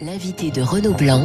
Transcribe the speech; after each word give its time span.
L'invité 0.00 0.50
de 0.50 0.60
Renaud 0.60 0.94
Blanc 0.94 1.24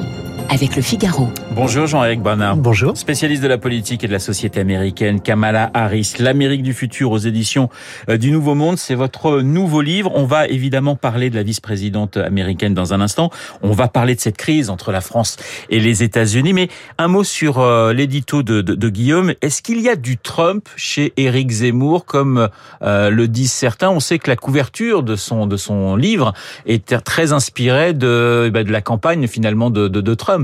avec 0.50 0.76
le 0.76 0.82
Figaro. 0.82 1.30
Bonjour 1.52 1.86
Jean-Éric 1.86 2.22
Bernard. 2.22 2.58
Bonjour. 2.58 2.98
Spécialiste 2.98 3.44
de 3.44 3.48
la 3.48 3.58
politique 3.58 4.04
et 4.04 4.08
de 4.08 4.12
la 4.12 4.20
société 4.20 4.60
américaine, 4.60 5.22
Kamala 5.22 5.70
Harris, 5.74 6.14
l'Amérique 6.20 6.64
du 6.64 6.74
futur 6.74 7.12
aux 7.12 7.18
éditions 7.18 7.70
euh, 8.10 8.18
du 8.18 8.32
Nouveau 8.32 8.56
Monde, 8.56 8.78
c'est 8.78 8.96
votre 8.96 9.42
nouveau 9.42 9.82
livre. 9.82 10.12
On 10.16 10.26
va 10.26 10.48
évidemment 10.48 10.96
parler 10.96 11.30
de 11.30 11.36
la 11.36 11.44
vice-présidente 11.44 12.18
américaine 12.18 12.74
dans 12.74 12.94
un 12.94 13.02
instant. 13.02 13.30
On 13.62 13.72
va 13.72 13.88
parler 13.88 14.16
de 14.16 14.20
cette 14.20 14.38
crise 14.38 14.70
entre 14.70 14.92
la 14.92 15.02
France 15.02 15.38
et 15.70 15.80
les 15.80 16.04
États-Unis. 16.04 16.54
Mais 16.54 16.70
un 16.98 17.08
mot 17.08 17.24
sur 17.24 17.60
euh, 17.60 17.94
l'édito 17.94 18.42
de, 18.42 18.62
de, 18.62 18.74
de, 18.74 18.90
Guillaume. 18.90 19.34
Est-ce 19.42 19.62
qu'il 19.62 19.82
y 19.82 19.90
a 19.90 19.96
du 19.96 20.18
Trump 20.18 20.68
chez 20.76 21.14
Éric 21.18 21.52
Zemmour, 21.52 22.06
comme 22.06 22.50
euh, 22.82 23.10
le 23.10 23.28
disent 23.28 23.52
certains 23.52 23.90
On 23.90 24.00
sait 24.00 24.18
que 24.18 24.30
la 24.30 24.36
couverture 24.36 25.04
de 25.04 25.16
son 25.16 25.46
de 25.46 25.58
son 25.58 25.96
livre 25.96 26.34
est 26.66 27.04
très 27.04 27.34
inspirée 27.34 27.94
de, 27.94 28.50
bah, 28.54 28.64
de 28.64 28.72
la 28.72 28.82
campagne 28.82 29.28
finalement 29.28 29.70
de, 29.70 29.88
de, 29.88 30.02
de 30.02 30.14
Trump. 30.14 30.39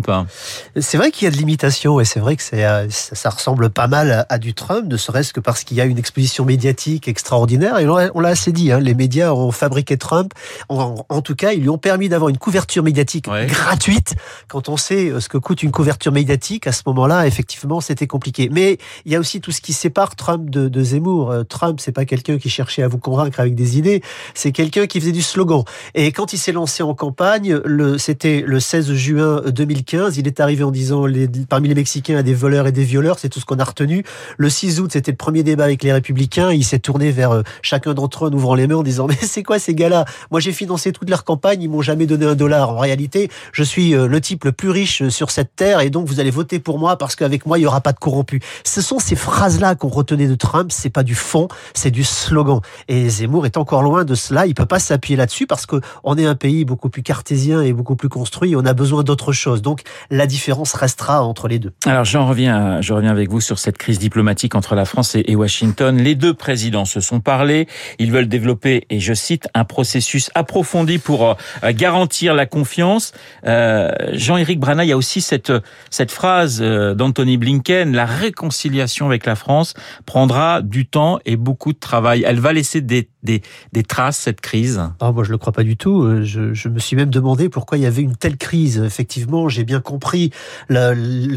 C'est 0.79 0.97
vrai 0.97 1.11
qu'il 1.11 1.25
y 1.25 1.27
a 1.27 1.31
de 1.31 1.37
l'imitation 1.37 1.99
et 1.99 2.05
c'est 2.05 2.19
vrai 2.19 2.35
que 2.35 2.43
ça, 2.43 2.89
ça, 2.89 3.29
ressemble 3.29 3.69
pas 3.69 3.87
mal 3.87 4.25
à, 4.29 4.37
du 4.37 4.53
Trump, 4.53 4.85
ne 4.87 4.97
serait-ce 4.97 5.33
que 5.33 5.39
parce 5.39 5.63
qu'il 5.63 5.77
y 5.77 5.81
a 5.81 5.85
une 5.85 5.97
exposition 5.97 6.45
médiatique 6.45 7.07
extraordinaire. 7.07 7.79
Et 7.79 7.87
on 7.87 8.19
l'a 8.19 8.29
assez 8.29 8.51
dit, 8.51 8.71
hein, 8.71 8.79
les 8.79 8.93
médias 8.93 9.31
ont 9.31 9.51
fabriqué 9.51 9.97
Trump. 9.97 10.33
En, 10.69 11.05
en, 11.09 11.21
tout 11.21 11.35
cas, 11.35 11.53
ils 11.53 11.61
lui 11.61 11.69
ont 11.69 11.77
permis 11.77 12.09
d'avoir 12.09 12.29
une 12.29 12.37
couverture 12.37 12.83
médiatique 12.83 13.27
ouais. 13.27 13.45
gratuite. 13.45 14.15
Quand 14.47 14.69
on 14.69 14.77
sait 14.77 15.09
euh, 15.09 15.19
ce 15.19 15.29
que 15.29 15.37
coûte 15.37 15.63
une 15.63 15.71
couverture 15.71 16.11
médiatique, 16.11 16.67
à 16.67 16.71
ce 16.71 16.83
moment-là, 16.87 17.27
effectivement, 17.27 17.81
c'était 17.81 18.07
compliqué. 18.07 18.49
Mais 18.51 18.77
il 19.05 19.11
y 19.11 19.15
a 19.15 19.19
aussi 19.19 19.41
tout 19.41 19.51
ce 19.51 19.61
qui 19.61 19.73
sépare 19.73 20.15
Trump 20.15 20.49
de, 20.49 20.67
de 20.67 20.83
Zemmour. 20.83 21.31
Euh, 21.31 21.43
Trump, 21.43 21.79
c'est 21.81 21.91
pas 21.91 22.05
quelqu'un 22.05 22.37
qui 22.37 22.49
cherchait 22.49 22.83
à 22.83 22.87
vous 22.87 22.97
convaincre 22.97 23.39
avec 23.39 23.55
des 23.55 23.77
idées, 23.77 24.01
c'est 24.33 24.51
quelqu'un 24.51 24.87
qui 24.87 24.99
faisait 24.99 25.11
du 25.11 25.21
slogan. 25.21 25.63
Et 25.93 26.11
quand 26.11 26.33
il 26.33 26.37
s'est 26.37 26.51
lancé 26.51 26.83
en 26.83 26.93
campagne, 26.93 27.59
c'était 27.97 28.43
le 28.45 28.59
16 28.59 28.93
juin 28.93 29.41
2015 29.47 29.84
il 29.93 30.27
est 30.27 30.39
arrivé 30.39 30.63
en 30.63 30.71
disant 30.71 31.05
parmi 31.49 31.67
les 31.67 31.75
Mexicains, 31.75 32.13
il 32.13 32.17
y 32.17 32.19
a 32.19 32.23
des 32.23 32.33
voleurs 32.33 32.67
et 32.67 32.71
des 32.71 32.83
violeurs, 32.83 33.19
c'est 33.19 33.29
tout 33.29 33.39
ce 33.39 33.45
qu'on 33.45 33.59
a 33.59 33.63
retenu. 33.63 34.03
Le 34.37 34.49
6 34.49 34.79
août, 34.79 34.91
c'était 34.93 35.11
le 35.11 35.17
premier 35.17 35.43
débat 35.43 35.65
avec 35.65 35.83
les 35.83 35.93
Républicains. 35.93 36.51
Il 36.51 36.63
s'est 36.63 36.79
tourné 36.79 37.11
vers 37.11 37.31
euh, 37.31 37.43
chacun 37.61 37.93
d'entre 37.93 38.25
eux 38.25 38.29
en 38.29 38.33
ouvrant 38.33 38.55
les 38.55 38.67
mains 38.67 38.77
en 38.77 38.83
disant 38.83 39.07
mais 39.09 39.17
c'est 39.21 39.43
quoi 39.43 39.59
ces 39.59 39.75
gars-là? 39.75 40.05
Moi, 40.31 40.39
j'ai 40.39 40.51
financé 40.51 40.91
toute 40.91 41.09
leur 41.09 41.23
campagne, 41.23 41.61
ils 41.61 41.69
m'ont 41.69 41.81
jamais 41.81 42.05
donné 42.05 42.25
un 42.25 42.35
dollar. 42.35 42.69
En 42.69 42.79
réalité, 42.79 43.29
je 43.51 43.63
suis 43.63 43.93
euh, 43.93 44.07
le 44.07 44.21
type 44.21 44.45
le 44.45 44.51
plus 44.51 44.69
riche 44.69 45.01
euh, 45.01 45.09
sur 45.09 45.31
cette 45.31 45.55
terre 45.55 45.81
et 45.81 45.89
donc 45.89 46.07
vous 46.07 46.19
allez 46.19 46.31
voter 46.31 46.59
pour 46.59 46.79
moi 46.79 46.97
parce 46.97 47.15
qu'avec 47.15 47.45
moi, 47.45 47.59
il 47.59 47.61
y 47.63 47.67
aura 47.67 47.81
pas 47.81 47.93
de 47.93 47.99
corrompus. 47.99 48.41
Ce 48.63 48.81
sont 48.81 48.99
ces 48.99 49.15
phrases-là 49.15 49.75
qu'on 49.75 49.89
retenait 49.89 50.27
de 50.27 50.35
Trump. 50.35 50.71
C'est 50.71 50.89
pas 50.89 51.03
du 51.03 51.15
fond, 51.15 51.47
c'est 51.73 51.91
du 51.91 52.03
slogan. 52.03 52.59
Et 52.87 53.09
Zemmour 53.09 53.45
est 53.45 53.57
encore 53.57 53.83
loin 53.83 54.05
de 54.05 54.15
cela. 54.15 54.45
Il 54.45 54.53
peut 54.53 54.65
pas 54.65 54.79
s'appuyer 54.79 55.17
là-dessus 55.17 55.47
parce 55.47 55.65
que 55.65 55.81
on 56.03 56.17
est 56.17 56.25
un 56.25 56.35
pays 56.35 56.65
beaucoup 56.65 56.89
plus 56.89 57.03
cartésien 57.03 57.61
et 57.61 57.73
beaucoup 57.73 57.95
plus 57.95 58.09
construit. 58.09 58.55
On 58.55 58.65
a 58.65 58.73
besoin 58.73 59.03
d'autre 59.03 59.31
chose. 59.31 59.61
La 60.09 60.27
différence 60.27 60.73
restera 60.73 61.23
entre 61.23 61.47
les 61.47 61.59
deux. 61.59 61.73
Alors 61.85 62.05
j'en 62.05 62.27
reviens, 62.27 62.81
je 62.81 62.93
reviens 62.93 63.11
avec 63.11 63.29
vous 63.29 63.41
sur 63.41 63.59
cette 63.59 63.77
crise 63.77 63.99
diplomatique 63.99 64.55
entre 64.55 64.75
la 64.75 64.85
France 64.85 65.15
et 65.15 65.35
Washington. 65.35 65.97
Les 65.97 66.15
deux 66.15 66.33
présidents 66.33 66.85
se 66.85 66.99
sont 66.99 67.19
parlé. 67.19 67.67
Ils 67.99 68.11
veulent 68.11 68.27
développer, 68.27 68.85
et 68.89 68.99
je 68.99 69.13
cite, 69.13 69.47
un 69.53 69.65
processus 69.65 70.29
approfondi 70.35 70.97
pour 70.97 71.29
euh, 71.29 71.35
garantir 71.73 72.33
la 72.33 72.45
confiance. 72.45 73.13
Euh, 73.45 73.91
Jean-Éric 74.13 74.59
Brana, 74.59 74.83
il 74.85 74.89
y 74.89 74.93
a 74.93 74.97
aussi 74.97 75.21
cette 75.21 75.51
cette 75.89 76.11
phrase 76.11 76.59
euh, 76.61 76.93
d'Anthony 76.93 77.37
Blinken 77.37 77.93
la 77.93 78.05
réconciliation 78.05 79.07
avec 79.07 79.25
la 79.25 79.35
France 79.35 79.73
prendra 80.05 80.61
du 80.61 80.85
temps 80.85 81.19
et 81.25 81.35
beaucoup 81.35 81.73
de 81.73 81.79
travail. 81.79 82.23
Elle 82.25 82.39
va 82.39 82.53
laisser 82.53 82.81
des 82.81 83.09
des, 83.25 83.83
traces 83.83 84.17
cette 84.17 84.41
crise? 84.41 84.81
Ah, 84.99 85.11
moi 85.11 85.23
je 85.23 85.31
le 85.31 85.37
crois 85.37 85.53
pas 85.53 85.63
du 85.63 85.77
tout. 85.77 86.23
Je, 86.23 86.53
je 86.53 86.69
me 86.69 86.79
suis 86.79 86.95
même 86.95 87.09
demandé 87.09 87.49
pourquoi 87.49 87.77
il 87.77 87.81
y 87.81 87.87
avait 87.87 88.01
une 88.01 88.15
telle 88.15 88.37
crise. 88.37 88.79
Effectivement, 88.79 89.49
j'ai 89.49 89.63
bien 89.63 89.81
compris 89.81 90.31
la, 90.69 90.95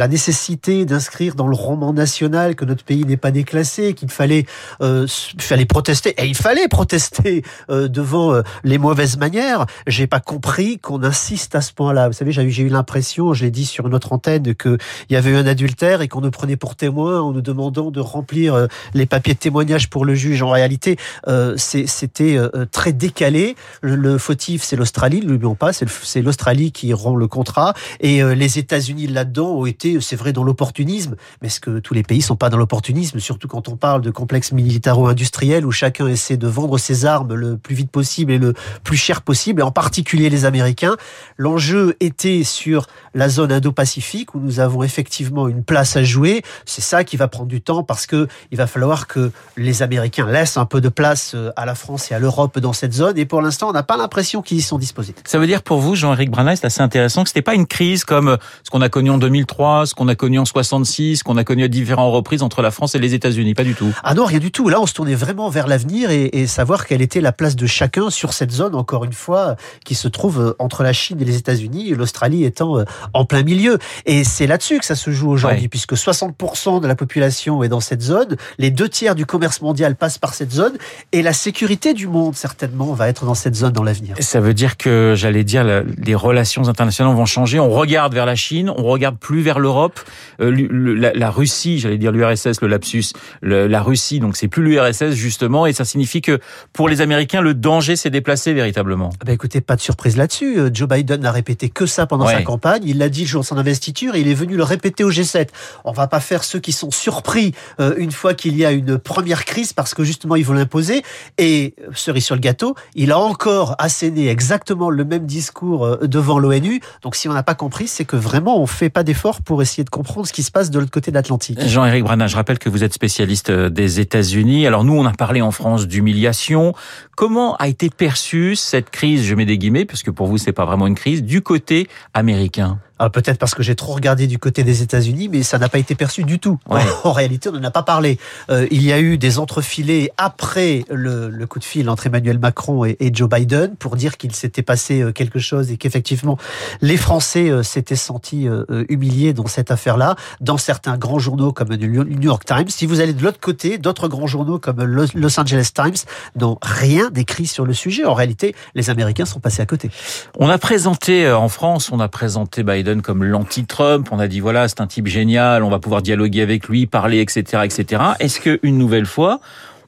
nécessité 0.09 0.85
d'inscrire 0.85 1.35
dans 1.35 1.49
le 1.49 1.55
roman 1.55 1.93
national 1.93 2.55
que 2.55 2.65
notre 2.65 2.85
pays 2.85 3.05
n'est 3.05 3.17
pas 3.17 3.31
déclassé, 3.31 3.95
qu'il 3.95 4.11
fallait, 4.11 4.47
euh, 4.81 5.07
fallait 5.39 5.67
protester, 5.67 6.15
et 6.19 6.27
il 6.27 6.35
fallait 6.35 6.69
protester 6.69 7.43
euh, 7.71 7.89
devant 7.89 8.33
euh, 8.33 8.43
les 8.65 8.79
mauvaises 8.79 9.19
manières. 9.19 9.67
J'ai 9.87 10.07
pas 10.07 10.21
compris 10.21 10.79
qu'on 10.79 11.03
insiste 11.03 11.55
à 11.55 11.61
ce 11.61 11.73
point-là. 11.73 12.09
Vous 12.09 12.15
savez, 12.15 12.33
j'ai 12.33 12.63
eu 12.63 12.69
l'impression, 12.69 13.35
je 13.35 13.45
l'ai 13.45 13.51
dit 13.51 13.67
sur 13.67 13.87
une 13.87 13.95
autre 13.95 14.13
antenne, 14.13 14.55
qu'il 14.55 14.79
y 15.11 15.17
avait 15.17 15.31
eu 15.31 15.37
un 15.37 15.47
adultère 15.47 16.01
et 16.01 16.09
qu'on 16.09 16.21
nous 16.21 16.31
prenait 16.31 16.57
pour 16.57 16.77
témoin 16.77 17.21
en 17.21 17.33
nous 17.33 17.41
demandant 17.41 17.91
de 17.91 18.01
remplir 18.01 18.55
euh, 18.55 18.67
les 18.95 19.07
papiers 19.07 19.35
de 19.35 19.39
témoignage 19.39 19.91
pour 19.91 20.05
le 20.05 20.15
juge. 20.15 20.43
En 20.43 20.51
réalité, 20.51 20.97
euh, 21.27 21.55
c'était 21.87 22.37
euh, 22.37 22.67
très 22.71 22.93
décalé. 22.93 23.57
Le, 23.81 24.19
fautif, 24.19 24.63
c'est 24.63 24.77
l'Australie, 24.77 25.21
ne 25.21 25.29
l'oublions 25.29 25.55
pas, 25.55 25.73
c'est 25.73 26.23
l'Australie 26.23 26.73
qui 26.73 26.93
rend 26.93 27.15
le 27.15 27.29
contrat 27.29 27.75
et 28.01 28.23
les 28.35 28.59
États-Unis 28.59 29.07
là-dedans 29.07 29.51
ont 29.51 29.67
été, 29.67 30.01
c'est 30.01 30.17
vrai, 30.17 30.33
dans 30.33 30.45
l'opportunisme, 30.45 31.17
mais 31.41 31.49
est-ce 31.49 31.61
que 31.61 31.79
tous 31.79 31.95
les 31.95 32.03
pays 32.03 32.23
sont 32.23 32.37
pas 32.37 32.51
dans 32.51 32.57
l'opportunisme, 32.57 33.19
surtout 33.21 33.49
quand 33.49 33.69
on 33.69 33.77
parle 33.77 34.03
de 34.03 34.11
complexes 34.11 34.53
militaro-industriels 34.53 35.67
où 35.67 35.71
chacun 35.71 36.07
essaie 36.07 36.37
de 36.37 36.47
vendre 36.47 36.79
ses 36.79 37.05
armes 37.05 37.35
le 37.35 37.57
plus 37.57 37.75
vite 37.75 37.91
possible 37.91 38.33
et 38.33 38.39
le 38.39 38.55
plus 38.85 38.97
cher 38.97 39.23
possible, 39.23 39.61
et 39.61 39.65
en 39.65 39.71
particulier 39.71 40.31
les 40.31 40.45
Américains. 40.45 40.97
L'enjeu 41.37 41.97
était 42.01 42.45
sur 42.45 42.87
la 43.15 43.29
zone 43.29 43.53
Indo-Pacifique 43.53 44.35
où 44.35 44.41
nous 44.41 44.61
avons 44.61 44.83
effectivement 44.83 45.49
une 45.49 45.65
place 45.65 45.97
à 45.97 46.03
jouer. 46.03 46.43
C'est 46.65 46.83
ça 46.83 47.05
qui 47.05 47.17
va 47.17 47.29
prendre 47.29 47.49
du 47.49 47.61
temps 47.61 47.83
parce 47.83 48.07
que 48.07 48.29
il 48.51 48.59
va 48.59 48.67
falloir 48.67 49.07
que 49.07 49.31
les 49.57 49.83
Américains 49.83 50.27
laissent 50.27 50.57
un 50.57 50.67
peu 50.67 50.81
de 50.81 50.89
place 50.89 51.33
euh, 51.35 51.51
à 51.57 51.67
la 51.67 51.68
France 51.75 52.11
et 52.11 52.15
à 52.15 52.19
l'Europe 52.19 52.59
dans 52.59 52.73
cette 52.73 52.93
zone. 52.93 53.19
Et 53.19 53.25
pour 53.25 53.43
l'instant, 53.43 53.69
on 53.69 53.73
n'a 53.73 53.83
pas 53.83 53.97
l'impression 53.97 54.43
qu'ils 54.43 54.59
y 54.59 54.63
sont 54.63 54.79
disposés. 54.79 55.15
Ça 55.25 55.39
veut 55.39 55.47
dire 55.47 55.63
pour 55.63 55.79
vous, 55.79 55.95
Jean-Éric 55.95 56.31
Branat, 56.31 56.57
c'est 56.57 56.67
assez 56.67 56.83
intéressant 56.83 57.23
que 57.23 57.31
c'était 57.31 57.43
pas 57.43 57.55
une 57.55 57.67
crise 57.67 58.05
comme 58.05 58.39
ce 58.65 58.71
qu'on 58.71 58.81
a 58.81 58.89
connu 58.89 59.11
en 59.11 59.19
2003, 59.19 59.87
ce 59.87 59.95
qu'on 59.95 60.09
a 60.09 60.15
connu 60.15 60.39
en 60.39 60.45
66, 60.45 61.19
ce 61.19 61.25
qu'on 61.25 61.37
a 61.37 61.45
connu 61.45 61.65
à 61.65 61.69
différentes 61.69 62.13
reprises 62.13 62.43
entre 62.43 62.63
la 62.63 62.71
France 62.71 62.95
et 62.95 62.99
les 62.99 63.15
États-Unis, 63.15 63.55
pas 63.55 63.65
du 63.65 63.75
tout. 63.75 63.93
Ah 64.03 64.15
non, 64.15 64.25
rien 64.25 64.39
du 64.39 64.51
tout. 64.51 64.69
Là, 64.69 64.81
on 64.81 64.87
se 64.87 64.95
tournait 64.95 65.15
vraiment 65.15 65.49
vers 65.49 65.67
l'avenir 65.67 66.11
et, 66.11 66.31
et, 66.33 66.47
savoir 66.47 66.87
quelle 66.87 67.03
était 67.03 67.21
la 67.21 67.33
place 67.33 67.57
de 67.57 67.67
chacun 67.67 68.11
sur 68.11 68.33
cette 68.33 68.51
zone, 68.51 68.75
encore 68.75 69.05
une 69.05 69.13
fois, 69.13 69.57
qui 69.85 69.95
se 69.95 70.09
trouve 70.09 70.41
euh, 70.41 70.57
entre 70.59 70.83
la 70.83 70.93
Chine 70.93 71.21
et 71.21 71.25
les 71.25 71.37
États-Unis, 71.37 71.91
l'Australie 71.91 72.45
étant 72.45 72.79
euh, 72.79 72.85
en 73.15 73.25
plein 73.25 73.43
milieu. 73.43 73.79
Et 74.07 74.25
c'est 74.25 74.47
là-dessus 74.47 74.79
que 74.79 74.85
ça 74.85 74.95
se 74.95 75.11
joue 75.11 75.31
aujourd'hui, 75.31 75.63
ouais. 75.63 75.69
puisque 75.69 75.95
60% 75.95 76.81
de 76.81 76.87
la 76.87 76.95
population 76.95 77.63
est 77.63 77.69
dans 77.69 77.81
cette 77.81 78.03
zone, 78.03 78.37
les 78.59 78.71
deux 78.71 78.89
tiers 78.89 79.15
du 79.15 79.27
commerce 79.27 79.61
mondial 79.61 79.97
passent 79.97 80.19
par 80.19 80.35
cette 80.35 80.53
zone, 80.53 80.77
et 81.13 81.23
la 81.23 81.33
sécurité 81.33 81.58
du 81.67 82.07
monde, 82.07 82.37
certainement, 82.37 82.93
va 82.93 83.09
être 83.09 83.25
dans 83.25 83.35
cette 83.35 83.55
zone 83.55 83.73
dans 83.73 83.83
l'avenir. 83.83 84.17
Ça 84.21 84.41
veut 84.41 84.55
dire 84.55 84.77
que, 84.77 85.15
j'allais 85.17 85.45
dire, 85.45 85.65
les 85.99 86.15
relations 86.15 86.69
internationales 86.69 87.15
vont 87.15 87.27
changer. 87.27 87.59
On 87.59 87.71
regarde 87.71 88.15
vers 88.15 88.27
la 88.27 88.35
Chine, 88.35 88.71
on 88.71 88.85
regarde 88.85 89.19
plus 89.19 89.41
vers 89.41 89.59
l'Europe. 89.59 90.01
Euh, 90.41 90.51
la, 90.51 91.13
la, 91.13 91.31
Russie, 91.31 91.79
j'allais 91.79 91.99
dire 91.99 92.13
l'URSS, 92.13 92.61
le 92.61 92.69
lapsus, 92.69 93.05
la 93.43 93.83
Russie, 93.83 94.21
donc 94.21 94.37
c'est 94.37 94.49
plus 94.49 94.63
l'URSS 94.63 95.15
justement, 95.15 95.67
et 95.67 95.73
ça 95.73 95.85
signifie 95.85 96.23
que 96.23 96.39
pour 96.73 96.89
les 96.89 97.01
Américains, 97.01 97.41
le 97.41 97.55
danger 97.55 97.97
s'est 97.97 98.11
déplacé 98.11 98.53
véritablement. 98.53 99.11
Ben 99.25 99.33
écoutez, 99.33 99.61
pas 99.61 99.77
de 99.77 99.81
surprise 99.81 100.17
là-dessus. 100.17 100.59
Euh, 100.59 100.71
Joe 100.73 100.89
Biden 100.89 101.21
n'a 101.21 101.33
répété 101.33 101.69
que 101.69 101.87
ça 101.87 102.07
pendant 102.07 102.27
ouais. 102.27 102.35
sa 102.35 102.43
campagne. 102.43 102.83
Il 102.85 102.99
l'a 102.99 103.09
dit 103.09 103.23
le 103.23 103.27
jour 103.27 103.43
de 103.43 103.47
son 103.47 103.59
investiture 103.59 104.15
et 104.15 104.21
il 104.21 104.29
est 104.29 104.35
venu 104.35 104.57
le 104.57 104.63
répéter 104.63 105.05
au 105.05 105.11
G7. 105.11 105.49
On 105.85 105.93
va 105.93 106.07
pas 106.07 106.21
faire 106.21 106.45
ceux 106.45 106.59
qui 106.59 106.73
sont 106.73 106.91
surpris 106.91 107.55
euh, 107.81 107.95
une 107.99 108.13
fois 108.13 108.35
qu'il 108.35 108.57
y 108.57 108.65
a 108.65 108.73
une 108.73 108.99
première 108.99 109.45
crise 109.45 109.73
parce 109.73 109.95
que 109.95 110.05
justement 110.05 110.37
ils 110.37 110.45
vont 110.45 110.55
l'imposer. 110.55 111.03
Et 111.39 111.75
cerise 111.95 112.25
sur 112.25 112.35
le 112.35 112.41
gâteau, 112.41 112.75
il 112.95 113.13
a 113.13 113.19
encore 113.19 113.77
asséné 113.79 114.29
exactement 114.29 114.91
le 114.91 115.05
même 115.05 115.25
discours 115.25 115.87
euh, 115.87 115.97
devant 116.03 116.39
l'ONU. 116.39 116.81
Donc 117.03 117.15
si 117.15 117.29
on 117.29 117.33
n'a 117.33 117.45
pas 117.45 117.55
compris, 117.55 117.87
c'est 117.87 118.05
que 118.05 118.17
vraiment 118.17 118.61
on 118.61 118.67
fait 118.67 118.91
pas 118.91 119.05
d'efforts 119.05 119.43
pour 119.43 119.63
essayer 119.63 119.85
de 119.85 119.91
comprendre 119.91 120.27
ce 120.27 120.33
qui 120.33 120.43
se 120.43 120.51
passe 120.51 120.71
de 120.71 120.79
l'autre 120.79 120.91
côté 120.91 121.13
de 121.13 121.17
l'Atlantique. 121.17 121.61
Jean-Éric 121.65 122.03
Brana, 122.03 122.27
je 122.27 122.37
rappelle 122.37 122.59
que 122.59 122.69
vous 122.69 122.83
êtes 122.83 122.93
spécialiste 122.93 123.51
des 123.51 124.01
États-Unis. 124.01 124.67
Alors 124.67 124.83
nous, 124.83 124.95
on 124.95 125.07
a 125.07 125.13
parlé 125.13 125.41
en 125.41 125.53
France 125.53 125.87
d'humiliation. 125.87 126.75
Comment 127.17 127.57
a 127.57 127.69
été 127.69 127.89
perçue 127.89 128.57
cette 128.57 128.91
crise, 128.91 129.25
je 129.25 129.35
mets 129.35 129.47
des 129.47 129.59
guillemets, 129.59 129.85
parce 129.85 130.03
que 130.03 130.11
pour 130.11 130.27
vous, 130.27 130.39
c'est 130.39 130.53
pas 130.53 130.65
vraiment 130.65 130.87
une 130.87 130.95
crise, 130.95 131.23
du 131.23 131.43
côté 131.43 131.89
américain 132.15 132.79
ah, 132.99 133.11
peut-être 133.11 133.39
parce 133.39 133.55
que 133.55 133.63
j'ai 133.63 133.75
trop 133.75 133.93
regardé 133.93 134.27
du 134.27 134.39
côté 134.39 134.65
des 134.65 134.83
États-Unis, 134.83 135.29
mais 135.29 135.43
ça 135.43 135.59
n'a 135.59 135.69
pas 135.69 135.79
été 135.79 135.95
perçu 135.95 136.25
du 136.25 136.39
tout. 136.39 136.59
Ouais. 136.69 136.83
En, 137.05 137.09
en, 137.11 137.13
réalité, 137.13 137.49
on 137.49 137.53
n'en 137.53 137.65
a 137.65 137.71
pas 137.71 137.83
parlé. 137.83 138.19
Euh, 138.51 138.67
il 138.71 138.83
y 138.83 138.93
a 138.93 139.01
eu 139.01 139.19
des 139.19 139.39
entrefilés 139.39 140.11
après 140.17 140.85
le, 140.91 141.29
le, 141.29 141.47
coup 141.47 141.59
de 141.59 141.65
fil 141.65 141.89
entre 141.89 142.07
Emmanuel 142.07 142.39
Macron 142.39 142.85
et, 142.85 142.97
et 143.01 143.11
Joe 143.13 143.29
Biden 143.29 143.77
pour 143.77 143.97
dire 143.97 144.17
qu'il 144.17 144.35
s'était 144.35 144.63
passé 144.63 145.03
euh, 145.03 145.13
quelque 145.13 145.39
chose 145.39 145.71
et 145.71 145.77
qu'effectivement 145.77 146.39
les 146.81 146.97
Français 146.97 147.51
euh, 147.51 147.63
s'étaient 147.63 147.97
sentis 147.97 148.49
euh, 148.49 148.85
humiliés 148.89 149.33
dans 149.33 149.47
cette 149.47 149.71
affaire-là, 149.71 150.17
dans 150.41 150.59
certains 150.59 150.97
grands 150.97 151.19
journaux 151.19 151.53
comme 151.53 151.71
le 151.71 151.77
New 151.77 152.23
York 152.23 152.45
Times. 152.45 152.69
Si 152.69 152.87
vous 152.87 153.01
allez 153.01 153.13
de 153.13 153.23
l'autre 153.23 153.41
côté, 153.41 153.79
d'autres 153.79 154.09
grands 154.09 154.27
journaux 154.27 154.59
comme 154.59 154.83
le 154.83 155.07
Los 155.15 155.41
Angeles 155.41 155.71
Times 155.75 155.97
n'ont 156.37 156.59
rien 156.63 157.11
décrit 157.11 157.47
sur 157.47 157.65
le 157.65 157.73
sujet. 157.73 158.05
En 158.05 158.15
réalité, 158.15 158.55
les 158.75 158.91
Américains 158.91 159.25
sont 159.25 159.41
passés 159.41 159.63
à 159.63 159.67
côté. 159.67 159.91
On 160.39 160.49
a 160.49 160.59
présenté 160.59 161.31
en 161.31 161.49
France, 161.49 161.91
on 161.93 162.01
a 162.01 162.09
présenté 162.09 162.63
Biden 162.63 162.88
comme 162.97 163.25
l'anti-Trump. 163.25 164.09
On 164.11 164.19
a 164.19 164.29
dit 164.29 164.41
voilà, 164.41 164.69
c'est 164.69 164.81
un 164.81 164.87
type 164.87 165.07
génial, 165.07 165.63
on 165.63 165.71
va 165.71 165.79
pouvoir 165.79 166.03
dialoguer 166.03 166.43
avec 166.43 166.69
lui, 166.69 166.87
parler, 166.87 167.21
etc., 167.21 167.63
etc. 167.65 168.03
Est-ce 168.21 168.41
que 168.41 168.59
une 168.63 168.79
nouvelle 168.79 169.07
fois, 169.07 169.41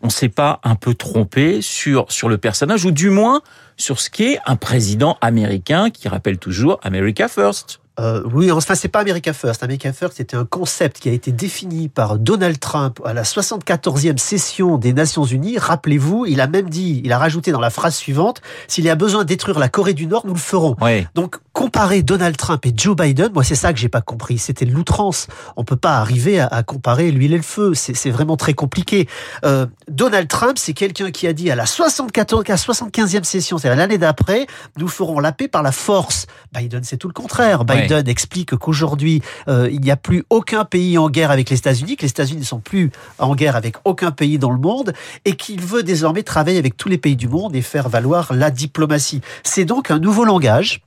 on 0.02 0.10
s'est 0.10 0.28
pas 0.28 0.60
un 0.62 0.76
peu 0.76 0.94
trompé 0.94 1.62
sur 1.62 2.10
sur 2.10 2.28
le 2.28 2.38
personnage 2.38 2.84
ou 2.84 2.90
du 2.90 3.10
moins 3.10 3.40
sur 3.76 4.00
ce 4.00 4.10
qu'est 4.10 4.38
un 4.46 4.56
président 4.56 5.16
américain 5.20 5.90
qui 5.90 6.08
rappelle 6.08 6.38
toujours 6.38 6.78
America 6.82 7.28
First? 7.28 7.80
Euh, 8.00 8.22
oui, 8.32 8.50
enfin, 8.50 8.74
c'est 8.74 8.88
pas 8.88 9.00
America 9.00 9.32
First. 9.32 9.62
America 9.62 9.92
First, 9.92 10.16
c'était 10.16 10.36
un 10.36 10.46
concept 10.46 11.00
qui 11.00 11.08
a 11.08 11.12
été 11.12 11.32
défini 11.32 11.88
par 11.88 12.18
Donald 12.18 12.58
Trump 12.58 13.00
à 13.04 13.12
la 13.12 13.22
74e 13.22 14.16
session 14.16 14.78
des 14.78 14.92
Nations 14.92 15.24
Unies. 15.24 15.58
Rappelez-vous, 15.58 16.24
il 16.26 16.40
a 16.40 16.46
même 16.46 16.70
dit, 16.70 17.02
il 17.04 17.12
a 17.12 17.18
rajouté 17.18 17.52
dans 17.52 17.60
la 17.60 17.70
phrase 17.70 17.94
suivante, 17.94 18.40
s'il 18.68 18.84
y 18.84 18.90
a 18.90 18.94
besoin 18.94 19.22
de 19.22 19.28
détruire 19.28 19.58
la 19.58 19.68
Corée 19.68 19.94
du 19.94 20.06
Nord, 20.06 20.22
nous 20.26 20.32
le 20.32 20.38
ferons. 20.38 20.76
Donc, 21.14 21.36
comparer 21.52 22.02
Donald 22.02 22.36
Trump 22.36 22.64
et 22.64 22.72
Joe 22.74 22.96
Biden, 22.96 23.32
moi, 23.34 23.44
c'est 23.44 23.54
ça 23.54 23.72
que 23.72 23.78
j'ai 23.78 23.88
pas 23.88 24.00
compris. 24.00 24.38
C'était 24.38 24.64
l'outrance. 24.64 25.26
On 25.56 25.64
peut 25.64 25.76
pas 25.76 25.98
arriver 25.98 26.40
à, 26.40 26.62
comparer 26.62 27.10
l'huile 27.10 27.34
et 27.34 27.36
le 27.36 27.42
feu. 27.42 27.74
C'est 27.74 28.10
vraiment 28.10 28.36
très 28.36 28.54
compliqué. 28.54 29.08
Euh, 29.44 29.66
Donald 29.88 30.28
Trump, 30.28 30.56
c'est 30.56 30.72
quelqu'un 30.72 31.10
qui 31.10 31.26
a 31.26 31.32
dit 31.32 31.50
à 31.50 31.56
la 31.56 31.66
74, 31.66 32.44
75e 32.44 33.24
session, 33.24 33.58
c'est-à-dire 33.58 33.78
l'année 33.78 33.98
d'après, 33.98 34.46
nous 34.78 34.88
ferons 34.88 35.20
la 35.20 35.32
paix 35.32 35.48
par 35.48 35.62
la 35.62 35.72
force. 35.72 36.26
Biden, 36.54 36.82
c'est 36.82 36.96
tout 36.96 37.08
le 37.08 37.14
contraire. 37.14 37.64
Biden 37.64 37.89
explique 37.98 38.56
qu'aujourd'hui, 38.56 39.22
euh, 39.48 39.68
il 39.70 39.80
n'y 39.80 39.90
a 39.90 39.96
plus 39.96 40.24
aucun 40.30 40.64
pays 40.64 40.98
en 40.98 41.10
guerre 41.10 41.30
avec 41.30 41.50
les 41.50 41.56
États-Unis, 41.56 41.96
que 41.96 42.02
les 42.02 42.10
États-Unis 42.10 42.40
ne 42.40 42.44
sont 42.44 42.60
plus 42.60 42.90
en 43.18 43.34
guerre 43.34 43.56
avec 43.56 43.76
aucun 43.84 44.10
pays 44.10 44.38
dans 44.38 44.50
le 44.50 44.58
monde, 44.58 44.92
et 45.24 45.36
qu'il 45.36 45.60
veut 45.60 45.82
désormais 45.82 46.22
travailler 46.22 46.58
avec 46.58 46.76
tous 46.76 46.88
les 46.88 46.98
pays 46.98 47.16
du 47.16 47.28
monde 47.28 47.54
et 47.56 47.62
faire 47.62 47.88
valoir 47.88 48.32
la 48.32 48.50
diplomatie. 48.50 49.20
C'est 49.42 49.64
donc 49.64 49.90
un 49.90 49.98
nouveau 49.98 50.24
langage 50.24 50.82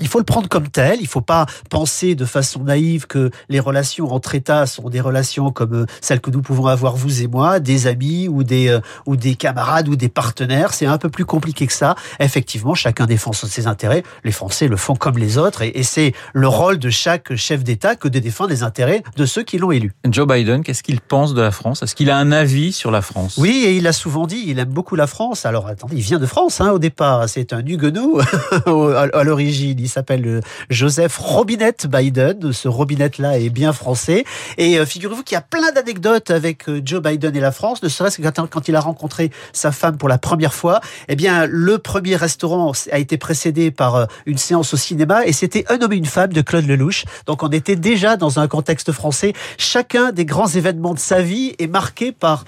il 0.00 0.08
faut 0.08 0.18
le 0.18 0.24
prendre 0.24 0.48
comme 0.48 0.68
tel. 0.68 0.98
Il 1.00 1.06
faut 1.06 1.20
pas 1.20 1.46
penser 1.70 2.14
de 2.14 2.24
façon 2.24 2.64
naïve 2.64 3.06
que 3.06 3.30
les 3.48 3.60
relations 3.60 4.12
entre 4.12 4.34
États 4.34 4.66
sont 4.66 4.88
des 4.88 5.00
relations 5.00 5.50
comme 5.50 5.74
euh, 5.74 5.86
celles 6.00 6.20
que 6.20 6.30
nous 6.30 6.42
pouvons 6.42 6.66
avoir 6.66 6.96
vous 6.96 7.22
et 7.22 7.26
moi, 7.26 7.60
des 7.60 7.86
amis 7.86 8.28
ou 8.28 8.44
des 8.44 8.68
euh, 8.68 8.80
ou 9.06 9.16
des 9.16 9.34
camarades 9.34 9.88
ou 9.88 9.96
des 9.96 10.08
partenaires. 10.08 10.74
C'est 10.74 10.86
un 10.86 10.98
peu 10.98 11.08
plus 11.08 11.24
compliqué 11.24 11.66
que 11.66 11.72
ça. 11.72 11.94
Effectivement, 12.20 12.74
chacun 12.74 13.06
défend 13.06 13.32
ses 13.32 13.66
intérêts. 13.66 14.02
Les 14.24 14.32
Français 14.32 14.68
le 14.68 14.76
font 14.76 14.94
comme 14.94 15.18
les 15.18 15.38
autres, 15.38 15.62
et, 15.62 15.72
et 15.74 15.82
c'est 15.82 16.12
le 16.32 16.48
rôle 16.48 16.78
de 16.78 16.90
chaque 16.90 17.34
chef 17.36 17.64
d'État 17.64 17.96
que 17.96 18.08
de 18.08 18.18
défendre 18.18 18.50
les 18.50 18.62
intérêts 18.62 19.02
de 19.16 19.26
ceux 19.26 19.42
qui 19.42 19.58
l'ont 19.58 19.70
élu. 19.70 19.92
Joe 20.08 20.26
Biden, 20.26 20.62
qu'est-ce 20.62 20.82
qu'il 20.82 21.00
pense 21.00 21.34
de 21.34 21.42
la 21.42 21.50
France? 21.50 21.82
Est-ce 21.82 21.94
qu'il 21.94 22.10
a 22.10 22.16
un 22.16 22.32
avis 22.32 22.72
sur 22.72 22.90
la 22.90 23.02
France? 23.02 23.36
Oui, 23.38 23.64
et 23.66 23.76
il 23.76 23.86
a 23.86 23.92
souvent 23.92 24.26
dit, 24.26 24.44
il 24.46 24.58
aime 24.58 24.68
beaucoup 24.68 24.96
la 24.96 25.06
France. 25.06 25.46
Alors 25.46 25.66
attendez, 25.66 25.96
il 25.96 26.02
vient 26.02 26.18
de 26.18 26.26
France 26.26 26.60
hein, 26.60 26.70
au 26.70 26.78
départ. 26.78 27.28
C'est 27.28 27.52
un 27.52 27.64
Huguenot 27.64 28.20
à 28.66 29.24
l'origine 29.24 29.87
il 29.88 29.90
s'appelle 29.90 30.26
euh, 30.26 30.40
Joseph 30.68 31.16
Robinette 31.16 31.86
Biden. 31.86 32.52
Ce 32.52 32.68
Robinette-là 32.68 33.38
est 33.38 33.48
bien 33.48 33.72
français. 33.72 34.24
Et 34.58 34.78
euh, 34.78 34.84
figurez-vous 34.84 35.22
qu'il 35.22 35.34
y 35.34 35.38
a 35.38 35.40
plein 35.40 35.72
d'anecdotes 35.72 36.30
avec 36.30 36.68
euh, 36.68 36.82
Joe 36.84 37.02
Biden 37.02 37.34
et 37.34 37.40
la 37.40 37.52
France, 37.52 37.82
ne 37.82 37.88
serait-ce 37.88 38.20
que 38.20 38.28
quand 38.28 38.68
il 38.68 38.76
a 38.76 38.80
rencontré 38.80 39.30
sa 39.54 39.72
femme 39.72 39.96
pour 39.96 40.10
la 40.10 40.18
première 40.18 40.52
fois. 40.52 40.80
Eh 41.08 41.16
bien, 41.16 41.46
le 41.46 41.78
premier 41.78 42.16
restaurant 42.16 42.72
a 42.92 42.98
été 42.98 43.16
précédé 43.16 43.70
par 43.70 44.08
une 44.26 44.36
séance 44.36 44.74
au 44.74 44.76
cinéma 44.76 45.24
et 45.24 45.32
c'était 45.32 45.64
Un 45.70 45.80
homme 45.80 45.92
et 45.92 45.96
une 45.96 46.04
femme 46.04 46.32
de 46.32 46.42
Claude 46.42 46.66
Lelouch. 46.66 47.04
Donc 47.26 47.42
on 47.42 47.48
était 47.48 47.76
déjà 47.76 48.16
dans 48.16 48.38
un 48.38 48.46
contexte 48.46 48.92
français. 48.92 49.32
Chacun 49.56 50.12
des 50.12 50.26
grands 50.26 50.46
événements 50.46 50.92
de 50.92 50.98
sa 50.98 51.22
vie 51.22 51.54
est 51.58 51.66
marqué 51.66 52.12
par 52.12 52.44